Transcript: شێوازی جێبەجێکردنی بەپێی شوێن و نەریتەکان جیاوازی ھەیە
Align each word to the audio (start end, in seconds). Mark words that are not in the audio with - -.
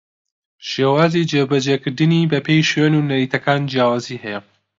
شێوازی 0.69 1.27
جێبەجێکردنی 1.31 2.29
بەپێی 2.31 2.67
شوێن 2.71 2.93
و 2.95 3.05
نەریتەکان 3.09 3.61
جیاوازی 3.71 4.21
ھەیە 4.23 4.41